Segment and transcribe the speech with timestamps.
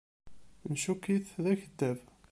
[0.71, 1.99] Ncukk-it d akeddab.